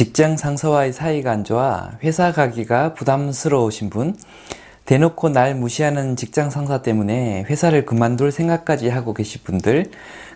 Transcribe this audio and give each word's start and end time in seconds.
직장 0.00 0.38
상사와의 0.38 0.94
사이가 0.94 1.30
안 1.30 1.44
좋아 1.44 1.90
회사 2.02 2.32
가기가 2.32 2.94
부담스러우신 2.94 3.90
분, 3.90 4.16
대놓고 4.86 5.28
날 5.28 5.54
무시하는 5.54 6.16
직장 6.16 6.48
상사 6.48 6.80
때문에 6.80 7.42
회사를 7.42 7.84
그만둘 7.84 8.32
생각까지 8.32 8.88
하고 8.88 9.12
계신 9.12 9.42
분들, 9.44 9.90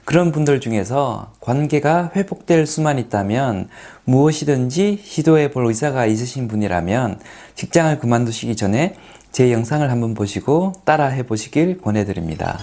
그런 0.04 0.32
분들 0.32 0.60
중에서 0.60 1.32
관계가 1.40 2.10
회복될 2.14 2.66
수만 2.66 2.98
있다면 2.98 3.70
무엇이든지 4.04 5.00
시도해 5.02 5.50
볼 5.50 5.64
의사가 5.64 6.04
있으신 6.04 6.46
분이라면 6.46 7.20
직장을 7.54 7.98
그만두시기 8.00 8.56
전에 8.56 8.96
제 9.32 9.50
영상을 9.50 9.90
한번 9.90 10.12
보시고 10.12 10.74
따라 10.84 11.06
해 11.06 11.22
보시길 11.22 11.78
권해드립니다. 11.78 12.58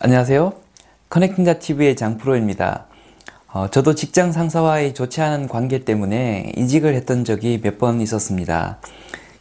안녕하세요. 0.00 0.65
커넥팅자 1.16 1.58
TV의 1.60 1.96
장프로입니다. 1.96 2.84
어, 3.50 3.70
저도 3.70 3.94
직장 3.94 4.32
상사와의 4.32 4.92
좋지 4.92 5.22
않은 5.22 5.48
관계 5.48 5.82
때문에 5.82 6.52
이직을 6.58 6.92
했던 6.94 7.24
적이 7.24 7.58
몇 7.62 7.78
번 7.78 8.02
있었습니다. 8.02 8.76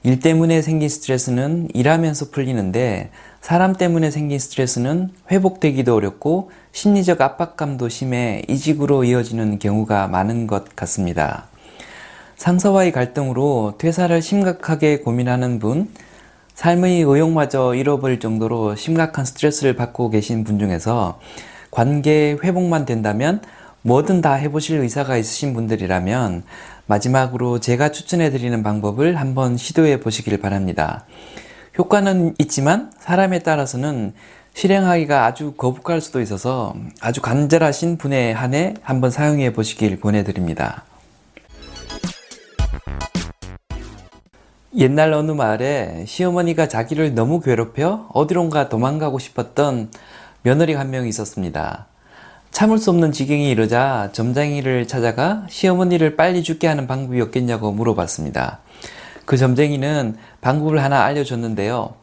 일 0.04 0.22
때문에 0.22 0.62
생긴 0.62 0.88
스트레스는 0.88 1.68
일하면서 1.74 2.30
풀리는데 2.30 3.10
사람 3.42 3.74
때문에 3.74 4.10
생긴 4.10 4.40
스트레스는 4.40 5.10
회복되기도 5.30 5.94
어렵고 5.94 6.50
심리적 6.72 7.20
압박감도 7.20 7.90
심해 7.90 8.42
이직으로 8.48 9.04
이어지는 9.04 9.60
경우가 9.60 10.08
많은 10.08 10.48
것 10.48 10.78
같습니다. 10.78 11.48
상사와의 12.38 12.94
갈등으로 12.94 13.74
퇴사를 13.78 14.22
심각하게 14.22 15.00
고민하는 15.00 15.60
분, 15.60 15.90
삶의 16.54 17.02
의욕마저 17.02 17.76
잃어버릴 17.76 18.22
정도로 18.22 18.78
심각한 18.78 19.26
스트레스를 19.26 19.76
받고 19.76 20.10
계신 20.10 20.46
분 20.46 20.58
중에서 20.58 21.20
관계 21.76 22.38
회복만 22.42 22.86
된다면 22.86 23.42
뭐든 23.82 24.22
다 24.22 24.34
해보실 24.34 24.80
의사가 24.80 25.18
있으신 25.18 25.54
분들이라면 25.54 26.44
마지막으로 26.86 27.60
제가 27.60 27.92
추천해 27.92 28.32
드리는 28.32 28.64
방법을 28.64 29.18
한번 29.18 29.58
시도해 29.58 30.00
보시길 30.00 30.40
바랍니다. 30.40 31.04
효과는 31.78 32.36
있지만 32.40 32.92
사람에 32.98 33.40
따라서는 33.40 34.14
실행하기가 34.54 35.26
아주 35.26 35.52
거북할 35.58 36.00
수도 36.00 36.22
있어서 36.22 36.74
아주 37.02 37.22
간절하신 37.22 37.98
분에 37.98 38.32
한해 38.32 38.76
한번 38.82 39.12
사용해 39.12 39.52
보시길 39.52 40.00
권해드립니다. 40.00 40.86
옛날 44.78 45.12
어느 45.12 45.32
마을에 45.32 46.06
시어머니가 46.08 46.70
자기를 46.70 47.16
너무 47.16 47.42
괴롭혀 47.42 48.08
어디론가 48.14 48.70
도망가고 48.70 49.20
싶었던 49.20 49.90
며느리 50.46 50.76
한명 50.76 51.08
있었습니다. 51.08 51.88
참을 52.52 52.78
수 52.78 52.92
없는 52.92 53.12
지경이 53.12 53.50
이르자 53.50 54.12
점쟁이를 54.14 54.88
찾아가 54.88 55.44
시어머니를 55.50 56.16
빨리 56.16 56.44
죽게 56.44 56.68
하는 56.68 56.86
방법이 56.86 57.20
없겠냐고 57.20 57.72
물어봤습니다. 57.72 58.60
그 59.26 59.38
점쟁이는 59.38 60.18
방법을 60.42 60.84
하나 60.84 61.04
알려줬는데요. 61.04 61.96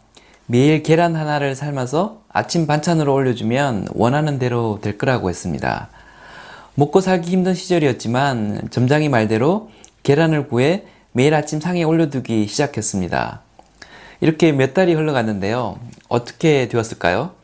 매일 0.47 0.83
계란 0.83 1.15
하나를 1.15 1.55
삶아서 1.55 2.23
아침 2.33 2.67
반찬으로 2.67 3.15
올려주면 3.15 3.87
원하는 3.93 4.41
대로 4.41 4.81
될 4.83 4.99
거라고 4.99 5.31
했습니다. 5.31 5.89
먹고 6.75 7.01
살기 7.01 7.31
힘든 7.31 7.55
시절이었지만 7.55 8.71
점장이 8.73 9.09
말대로 9.09 9.71
계란을 10.03 10.49
구해 10.49 10.83
매일 11.13 11.35
아침 11.35 11.61
상에 11.61 11.85
올려두기 11.85 12.49
시작했습니다. 12.49 13.41
이렇게 14.21 14.51
몇 14.51 14.75
달이 14.75 14.95
흘러갔는데요. 14.95 15.79
어떻게 16.09 16.67
되었을까요? 16.67 17.41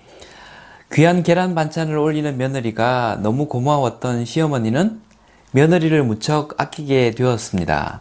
귀한 0.92 1.22
계란 1.22 1.54
반찬을 1.54 1.96
올리는 1.98 2.36
며느리가 2.36 3.18
너무 3.22 3.46
고마웠던 3.46 4.24
시어머니는 4.24 5.00
며느리를 5.52 6.02
무척 6.02 6.60
아끼게 6.60 7.10
되었습니다. 7.12 8.00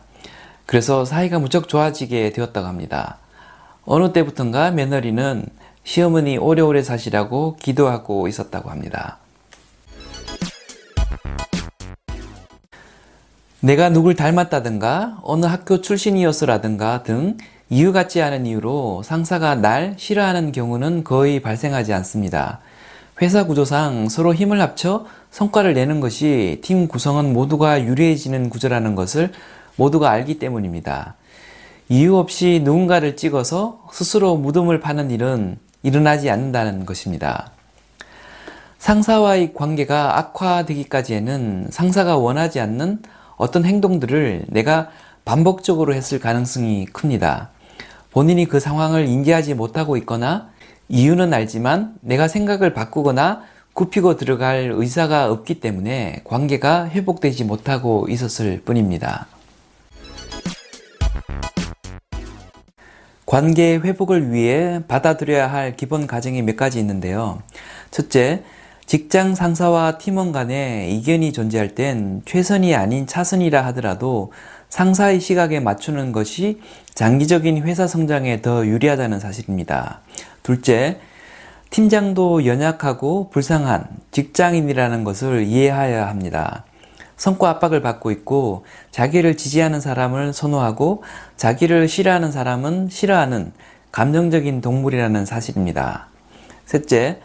그래서 0.66 1.04
사이가 1.06 1.40
무척 1.40 1.68
좋아지게 1.68 2.32
되었다고 2.32 2.66
합니다. 2.66 3.18
어느 3.86 4.14
때부턴가 4.14 4.72
며느리는 4.72 5.46
시어머니 5.84 6.38
오래오래 6.38 6.82
사시라고 6.82 7.58
기도하고 7.58 8.28
있었다고 8.28 8.70
합니다. 8.70 9.18
내가 13.60 13.90
누굴 13.90 14.16
닮았다든가 14.16 15.20
어느 15.24 15.46
학교 15.46 15.82
출신이었어라든가 15.82 17.04
등 17.04 17.38
이유 17.70 17.92
같지 17.92 18.22
않은 18.22 18.46
이유로 18.46 19.04
상사가 19.04 19.56
날 19.56 19.96
싫어하는 19.98 20.54
경우는 20.54 21.04
거의 21.04 21.42
발생하지 21.42 21.94
않습니다. 21.94 22.62
회사 23.20 23.46
구조상 23.46 24.10
서로 24.10 24.34
힘을 24.34 24.62
합쳐 24.62 25.06
성과를 25.32 25.74
내는 25.74 26.00
것이 26.00 26.60
팀 26.64 26.88
구성원 26.88 27.34
모두가 27.34 27.84
유리해지는 27.84 28.50
구조라는 28.50 28.94
것을 28.94 29.32
모두가 29.76 30.12
알기 30.12 30.38
때문입니다. 30.38 31.16
이유 31.90 32.18
없이 32.18 32.62
누군가를 32.64 33.16
찍어서 33.16 33.88
스스로 33.92 34.36
무덤을 34.36 34.80
파는 34.80 35.10
일은 35.10 35.58
일어나지 35.82 36.30
않는다는 36.30 36.86
것입니다. 36.86 37.52
상사와의 38.78 39.54
관계가 39.56 40.20
악화되기까지에는 40.20 41.68
상사가 41.72 42.18
원하지 42.18 42.60
않는 42.60 43.02
어떤 43.36 43.66
행동들을 43.66 44.46
내가 44.50 44.90
반복적으로 45.26 45.96
했을 45.96 46.20
가능성이 46.20 46.86
큽니다. 46.86 47.50
본인이 48.12 48.46
그 48.46 48.60
상황을 48.60 49.08
인지하지 49.08 49.56
못하고 49.56 49.98
있거나 49.98 50.50
이유는 50.90 51.34
알지만 51.34 51.96
내가 52.02 52.28
생각을 52.28 52.74
바꾸거나 52.74 53.42
굽히고 53.74 54.18
들어갈 54.18 54.72
의사가 54.74 55.32
없기 55.32 55.60
때문에 55.60 56.22
관계가 56.24 56.90
회복되지 56.90 57.44
못하고 57.44 58.08
있었을 58.10 58.62
뿐입니다. 58.64 59.28
관계 63.26 63.76
회복을 63.76 64.32
위해 64.32 64.82
받아들여야 64.88 65.52
할 65.52 65.76
기본 65.76 66.08
과정이 66.08 66.42
몇 66.42 66.56
가지 66.56 66.80
있는데요. 66.80 67.42
첫째, 67.92 68.44
직장 68.86 69.36
상사와 69.36 69.98
팀원 69.98 70.32
간에 70.32 70.90
이견이 70.92 71.34
존재할 71.34 71.76
땐 71.76 72.22
최선이 72.26 72.74
아닌 72.74 73.06
차선이라 73.06 73.66
하더라도 73.66 74.32
상사의 74.70 75.20
시각에 75.20 75.60
맞추는 75.60 76.14
것이 76.14 76.62
장기적인 76.96 77.64
회사 77.64 77.86
성장에 77.86 78.42
더 78.42 78.66
유리하다는 78.66 79.20
사실입니다. 79.20 80.00
둘째, 80.48 81.02
팀장도 81.72 82.46
연약하고 82.46 83.30
불쌍한 83.32 83.86
직장인이라는 84.12 85.04
것을 85.04 85.44
이해하여야 85.44 86.08
합니다. 86.08 86.64
성과 87.18 87.50
압박을 87.50 87.82
받고 87.82 88.12
있고 88.12 88.64
자기를 88.92 89.36
지지하는 89.36 89.82
사람을 89.82 90.32
선호하고 90.32 91.04
자기를 91.36 91.90
싫어하는 91.90 92.32
사람은 92.32 92.88
싫어하는 92.88 93.52
감정적인 93.92 94.62
동물이라는 94.62 95.26
사실입니다. 95.26 96.08
셋째, 96.66 97.20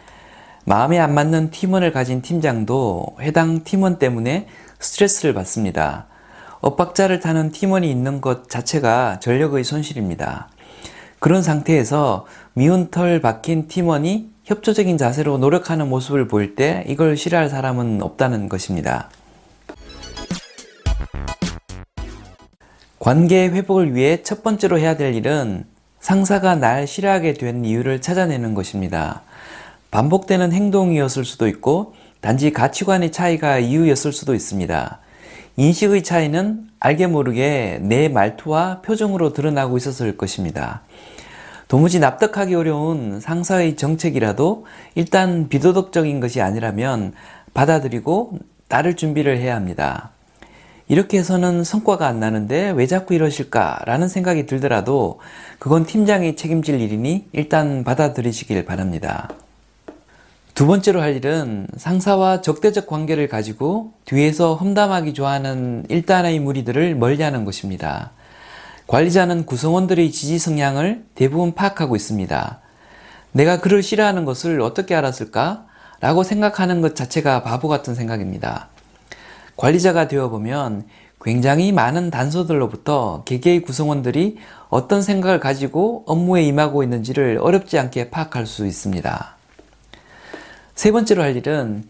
마음에 0.65 0.99
안 0.99 1.15
맞는 1.15 1.53
팀원을 1.53 1.93
가진 1.93 2.23
팀장도 2.23 3.19
해당 3.21 3.63
팀원 3.63 4.01
때문에 4.01 4.49
스트레스를 4.81 5.33
받습니다. 5.33 6.07
엇박자를 6.61 7.21
타는 7.21 7.53
팀원이 7.53 7.89
있는 7.89 8.21
것 8.21 8.51
자체가 8.51 9.21
전력의 9.21 9.63
손실입니다. 9.63 10.49
그런 11.23 11.41
상태에서 11.41 12.27
미운 12.55 12.91
털 12.91 13.19
박힌 13.23 13.67
팀원이 13.67 14.31
협조적인 14.45 14.99
자세로 14.99 15.39
노력하는 15.39 15.89
모습을 15.89 16.29
보일 16.29 16.55
때 16.55 16.85
이걸 16.87 17.17
싫어할 17.17 17.49
사람은 17.49 18.03
없다는 18.03 18.51
것입니다. 18.51 19.09
관계 22.99 23.49
회복을 23.49 23.95
위해 23.95 24.23
첫 24.23 24.43
번째로 24.43 24.79
해야 24.79 24.97
될 24.97 25.15
일은 25.15 25.65
상사가 25.99 26.55
날 26.55 26.87
싫어하게 26.87 27.35
된 27.35 27.65
이유를 27.65 28.03
찾아내는 28.03 28.53
것입니다. 28.53 29.23
반복되는 29.91 30.53
행동이었을 30.53 31.25
수도 31.25 31.49
있고 31.49 31.95
단지 32.21 32.53
가치관의 32.53 33.13
차이가 33.13 33.59
이유였을 33.61 34.13
수도 34.13 34.35
있습니다. 34.35 34.99
인식의 35.57 36.03
차이는 36.03 36.69
알게 36.81 37.07
모르게 37.07 37.79
내 37.81 38.09
말투와 38.09 38.83
표정으로 38.83 39.33
드러나고 39.33 39.79
있었을 39.79 40.19
것입니다. 40.19 40.83
도무지 41.73 42.01
납득하기 42.01 42.55
어려운 42.55 43.19
상사의 43.19 43.77
정책이라도 43.77 44.67
일단 44.95 45.49
비도덕적인 45.49 46.21
것이 46.21 46.43
아니라면 46.43 47.15
받아들이고 47.55 48.39
따를 48.69 48.95
준비를 48.95 49.39
해야 49.39 49.57
합니다. 49.57 50.11
이렇게 50.87 51.17
해서는 51.17 51.65
성과가 51.65 52.07
안 52.07 52.21
나는데 52.21 52.73
왜 52.73 52.87
자꾸 52.87 53.15
이러실까라는 53.15 54.09
생각이 54.09 54.45
들더라도 54.45 55.21
그건 55.59 55.87
팀장이 55.87 56.37
책임질 56.37 56.79
일이니 56.79 57.29
일단 57.33 57.85
받아들이시길 57.85 58.67
바랍니다. 58.67 59.31
두 60.53 60.67
번째로 60.67 61.01
할 61.01 61.17
일은 61.17 61.69
상사와 61.79 62.43
적대적 62.43 62.87
관계를 62.87 63.29
가지고 63.29 63.95
뒤에서 64.05 64.57
험담하기 64.57 65.15
좋아하는 65.15 65.87
일단의 65.89 66.39
무리들을 66.39 66.97
멀리하는 66.97 67.47
것입니다. 67.47 68.11
관리자는 68.87 69.47
구성원들의 69.47 70.11
지지 70.11 70.39
성향을 70.39 71.05
대부분 71.15 71.55
파악하고 71.55 71.97
있습니다. 71.97 72.61
내가 73.33 73.61
그를 73.61 73.83
싫어하는 73.83 74.25
것을 74.25 74.61
어떻게 74.61 74.95
알았을까? 74.95 75.67
라고 76.01 76.25
생각하는 76.25 76.81
것 76.81 76.97
자체가 76.97 77.43
바보 77.43 77.69
같은 77.69 77.95
생각입니다. 77.95 78.69
관리자가 79.57 80.09
되어보면 80.09 80.85
굉장히 81.21 81.71
많은 81.71 82.11
단서들로부터 82.11 83.23
개개의 83.25 83.63
구성원들이 83.63 84.39
어떤 84.69 85.03
생각을 85.03 85.39
가지고 85.39 86.03
업무에 86.07 86.43
임하고 86.43 86.83
있는지를 86.83 87.39
어렵지 87.41 87.79
않게 87.79 88.11
파악할 88.11 88.47
수 88.47 88.67
있습니다. 88.67 89.37
세 90.75 90.91
번째로 90.91 91.23
할 91.23 91.37
일은 91.37 91.85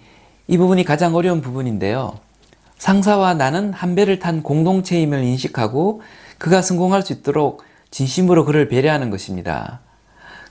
이 0.48 0.58
부분이 0.58 0.84
가장 0.84 1.14
어려운 1.14 1.40
부분인데요. 1.40 2.18
상사와 2.82 3.34
나는 3.34 3.72
한 3.72 3.94
배를 3.94 4.18
탄 4.18 4.42
공동체임을 4.42 5.22
인식하고 5.22 6.02
그가 6.38 6.62
성공할 6.62 7.02
수 7.02 7.12
있도록 7.12 7.62
진심으로 7.92 8.44
그를 8.44 8.66
배려하는 8.66 9.08
것입니다. 9.08 9.78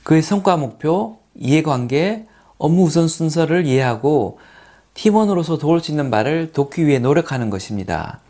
그의 0.04 0.22
성과 0.22 0.56
목표, 0.56 1.18
이해관계, 1.36 2.28
업무 2.57 2.83
우선 2.83 3.10
순서를 3.10 3.66
이해하고 3.66 4.39
팀원으로서 4.94 5.57
도울 5.57 5.81
수 5.81 5.92
있는 5.92 6.10
바를 6.10 6.54
돕기 6.54 6.88
위해 6.88 7.00
노력하는 7.00 7.50
것입니다. 7.50 8.22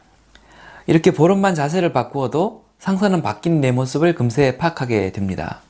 이렇게 0.88 1.12
보름만 1.12 1.54
자세를 1.54 1.94
바꾸어도 1.94 2.66
상사는 2.80 3.22
바뀐 3.22 3.62
내 3.62 3.72
모습을 3.72 4.16
금세 4.16 4.58
파악하게 4.58 5.12
됩니다. 5.12 5.62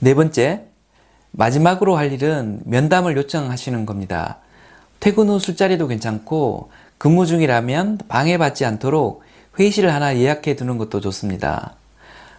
네 0.00 0.12
번째, 0.12 0.66
마지막으로 1.30 1.96
할 1.96 2.12
일은 2.12 2.60
면담을 2.66 3.16
요청하시는 3.16 3.86
겁니다. 3.86 4.40
퇴근 5.04 5.28
후 5.28 5.38
술자리도 5.38 5.86
괜찮고 5.86 6.70
근무 6.96 7.26
중이라면 7.26 7.98
방해받지 8.08 8.64
않도록 8.64 9.22
회의실을 9.58 9.92
하나 9.92 10.16
예약해 10.16 10.56
두는 10.56 10.78
것도 10.78 11.02
좋습니다. 11.02 11.74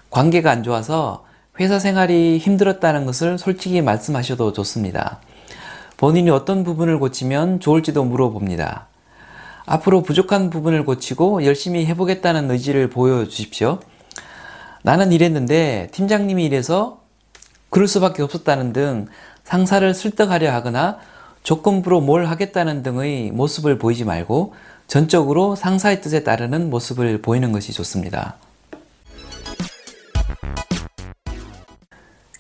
관계가 0.09 0.49
안 0.49 0.63
좋아서 0.63 1.25
회사 1.59 1.77
생활이 1.77 2.39
힘들었다는 2.39 3.05
것을 3.05 3.37
솔직히 3.37 3.83
말씀하셔도 3.83 4.51
좋습니다. 4.51 5.19
본인이 5.97 6.31
어떤 6.31 6.63
부분을 6.63 6.97
고치면 6.97 7.59
좋을지도 7.59 8.03
물어봅니다. 8.03 8.87
앞으로 9.67 10.01
부족한 10.01 10.49
부분을 10.49 10.85
고치고 10.85 11.45
열심히 11.45 11.85
해보겠다는 11.85 12.49
의지를 12.49 12.89
보여주십시오. 12.89 13.79
나는 14.81 15.11
이랬는데 15.11 15.89
팀장님이 15.91 16.45
이래서 16.45 17.03
그럴 17.69 17.87
수밖에 17.87 18.23
없었다는 18.23 18.73
등 18.73 19.05
상사를 19.43 19.93
설득하려 19.93 20.51
하거나 20.51 20.97
조건부로 21.45 22.01
뭘 22.01 22.25
하겠다는 22.25 22.81
등의 22.81 23.29
모습을 23.29 23.77
보이지 23.77 24.03
말고 24.03 24.55
전적으로 24.87 25.55
상사의 25.55 26.01
뜻에 26.01 26.23
따르는 26.23 26.71
모습을 26.71 27.21
보이는 27.21 27.51
것이 27.51 27.71
좋습니다. 27.71 28.35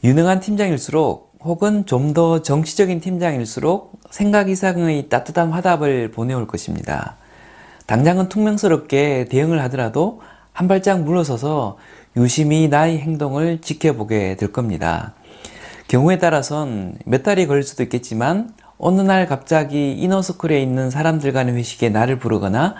유능한 0.03 0.39
팀장일수록 0.39 1.37
혹은 1.43 1.85
좀 1.85 2.15
더 2.15 2.41
정치적인 2.41 2.99
팀장일수록 2.99 3.99
생각 4.09 4.49
이상의 4.49 5.09
따뜻한 5.09 5.51
화답을 5.51 6.09
보내올 6.09 6.47
것입니다. 6.47 7.17
당장은 7.85 8.29
퉁명스럽게 8.29 9.27
대응을 9.29 9.61
하더라도 9.63 10.21
한 10.51 10.67
발짝 10.67 11.03
물러서서 11.03 11.77
유심히 12.17 12.69
나의 12.69 12.97
행동을 12.99 13.61
지켜보게 13.61 14.37
될 14.37 14.51
겁니다. 14.51 15.13
경우에 15.87 16.17
따라선 16.17 16.95
몇 17.05 17.21
달이 17.21 17.45
걸릴 17.45 17.61
수도 17.61 17.83
있겠지만 17.83 18.49
어느 18.77 19.01
날 19.01 19.25
갑자기 19.25 19.93
이너스쿨에 19.93 20.61
있는 20.61 20.89
사람들 20.89 21.33
간의 21.33 21.55
회식에 21.55 21.89
나를 21.89 22.19
부르거나 22.19 22.75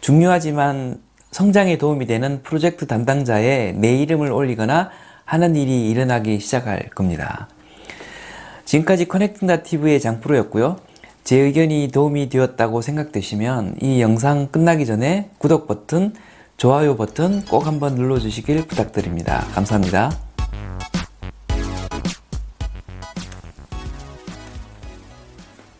중요하지만 0.00 1.00
성장에 1.30 1.78
도움이 1.78 2.06
되는 2.06 2.42
프로젝트 2.42 2.86
담당자에 2.86 3.72
내 3.72 3.96
이름을 3.96 4.30
올리거나 4.30 4.90
하는 5.24 5.56
일이 5.56 5.90
일어나기 5.90 6.38
시작할 6.38 6.90
겁니다. 6.90 7.48
지금까지 8.64 9.06
커넥팅다 9.06 9.62
TV의 9.62 10.00
장프로였고요. 10.00 10.76
제 11.24 11.38
의견이 11.38 11.88
도움이 11.92 12.28
되었다고 12.28 12.82
생각되시면 12.82 13.76
이 13.80 14.00
영상 14.00 14.48
끝나기 14.48 14.86
전에 14.86 15.30
구독 15.38 15.66
버튼, 15.66 16.12
좋아요 16.56 16.96
버튼 16.96 17.44
꼭 17.46 17.66
한번 17.66 17.94
눌러주시길 17.94 18.66
부탁드립니다. 18.66 19.44
감사합니다. 19.54 20.23